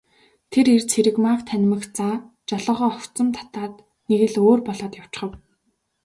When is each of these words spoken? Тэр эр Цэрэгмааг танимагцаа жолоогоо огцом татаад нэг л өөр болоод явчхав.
Тэр 0.51 0.65
эр 0.75 0.83
Цэрэгмааг 0.91 1.41
танимагцаа 1.51 2.13
жолоогоо 2.49 2.89
огцом 2.97 3.27
татаад 3.37 3.73
нэг 4.09 4.21
л 4.31 4.35
өөр 4.43 4.59
болоод 4.67 4.93
явчхав. 5.01 5.31